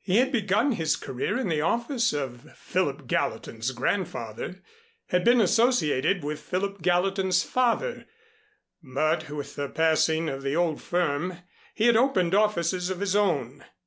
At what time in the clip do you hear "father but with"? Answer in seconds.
7.42-9.56